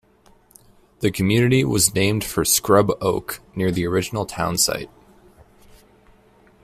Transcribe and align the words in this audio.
The 1.01 1.11
community 1.11 1.63
was 1.63 1.93
named 1.93 2.23
for 2.23 2.43
scrub 2.43 2.89
oak 3.01 3.39
near 3.55 3.69
the 3.69 3.85
original 3.85 4.25
town 4.25 4.57
site. 4.57 4.89